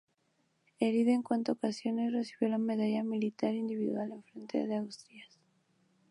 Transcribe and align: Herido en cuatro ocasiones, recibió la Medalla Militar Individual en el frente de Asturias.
Herido 0.79 1.11
en 1.11 1.21
cuatro 1.21 1.53
ocasiones, 1.53 2.11
recibió 2.11 2.49
la 2.49 2.57
Medalla 2.57 3.03
Militar 3.03 3.53
Individual 3.53 4.09
en 4.11 4.17
el 4.17 4.23
frente 4.23 4.65
de 4.65 4.77
Asturias. 4.77 5.37